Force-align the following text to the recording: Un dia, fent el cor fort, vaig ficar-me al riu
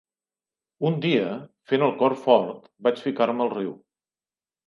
Un 0.89 0.95
dia, 1.01 1.25
fent 1.73 1.85
el 1.89 1.93
cor 2.01 2.17
fort, 2.23 2.65
vaig 2.87 3.05
ficar-me 3.09 3.45
al 3.47 3.53
riu 3.55 3.77